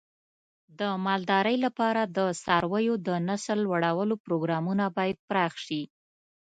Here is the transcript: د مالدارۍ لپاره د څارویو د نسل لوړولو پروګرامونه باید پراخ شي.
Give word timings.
د 0.79 0.81
مالدارۍ 1.05 1.57
لپاره 1.65 2.01
د 2.17 2.19
څارویو 2.43 2.95
د 3.07 3.09
نسل 3.27 3.57
لوړولو 3.65 4.15
پروګرامونه 4.25 4.85
باید 4.97 5.17
پراخ 5.29 5.53
شي. 5.65 5.81